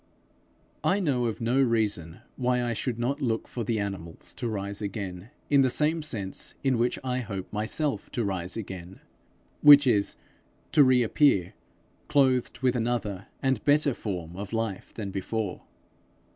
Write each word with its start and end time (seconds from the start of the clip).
I 0.83 0.99
know 0.99 1.25
of 1.27 1.41
no 1.41 1.61
reason 1.61 2.21
why 2.35 2.63
I 2.63 2.73
should 2.73 2.97
not 2.97 3.21
look 3.21 3.47
for 3.47 3.63
the 3.63 3.77
animals 3.79 4.33
to 4.33 4.47
rise 4.47 4.81
again, 4.81 5.29
in 5.47 5.61
the 5.61 5.69
same 5.69 6.01
sense 6.01 6.55
in 6.63 6.79
which 6.79 6.97
I 7.03 7.19
hope 7.19 7.53
myself 7.53 8.09
to 8.13 8.25
rise 8.25 8.57
again 8.57 9.01
which 9.61 9.85
is, 9.85 10.15
to 10.71 10.83
reappear, 10.83 11.53
clothed 12.07 12.61
with 12.63 12.75
another 12.75 13.27
and 13.43 13.63
better 13.63 13.93
form 13.93 14.35
of 14.35 14.53
life 14.53 14.91
than 14.91 15.11
before. 15.11 15.61